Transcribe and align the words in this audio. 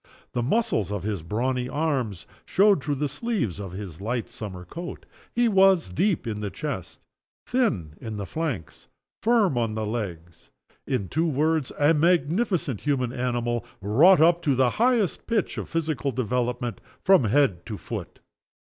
The 0.31 0.41
muscles 0.41 0.91
of 0.91 1.03
his 1.03 1.21
brawny 1.21 1.69
arms 1.69 2.25
showed 2.43 2.83
through 2.83 2.95
the 2.95 3.07
sleeves 3.07 3.59
of 3.59 3.73
his 3.73 4.01
light 4.01 4.31
summer 4.31 4.65
coat. 4.65 5.05
He 5.35 5.47
was 5.47 5.93
deep 5.93 6.25
in 6.25 6.39
the 6.41 6.49
chest, 6.49 7.01
thin 7.45 7.93
in 8.01 8.17
the 8.17 8.25
flanks, 8.25 8.87
firm 9.21 9.59
on 9.59 9.75
the 9.75 9.85
legs 9.85 10.49
in 10.87 11.07
two 11.07 11.27
words 11.27 11.71
a 11.77 11.93
magnificent 11.93 12.81
human 12.81 13.13
animal, 13.13 13.63
wrought 13.79 14.19
up 14.19 14.41
to 14.41 14.55
the 14.55 14.71
highest 14.81 15.27
pitch 15.27 15.59
of 15.59 15.69
physical 15.69 16.11
development, 16.11 16.81
from 17.05 17.25
head 17.25 17.63
to 17.67 17.77
foot. 17.77 18.21